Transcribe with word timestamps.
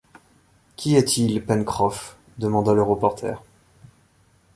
Qu’y 0.77 0.97
a-t-il, 0.97 1.45
Pencroff? 1.45 2.17
demanda 2.39 2.73
le 2.73 2.81
reporter. 2.81 3.39